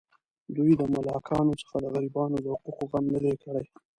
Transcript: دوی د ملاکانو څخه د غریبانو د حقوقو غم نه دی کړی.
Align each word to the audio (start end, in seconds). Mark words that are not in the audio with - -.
دوی 0.55 0.71
د 0.79 0.81
ملاکانو 0.93 1.53
څخه 1.61 1.75
د 1.79 1.85
غریبانو 1.93 2.37
د 2.41 2.45
حقوقو 2.55 2.85
غم 2.91 3.05
نه 3.13 3.19
دی 3.23 3.33
کړی. 3.43 3.65